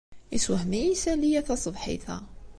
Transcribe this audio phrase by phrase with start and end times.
[0.33, 2.17] Yessewhem-iyi yisali-a taṣebḥit-a.